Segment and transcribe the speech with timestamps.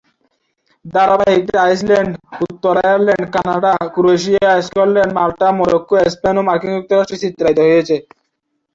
[0.85, 2.11] ধারাবাহিকটি Iceland,
[2.45, 7.95] উত্তর Ireland, Canada, Croatia, Scotland, Malta, Morocco, Spain ও মার্কিন যুক্তরাষ্ট্রে চিত্রায়িত হয়েছে।